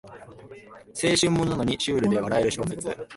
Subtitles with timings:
[0.95, 2.89] 青春ものなのにシュールで笑える小説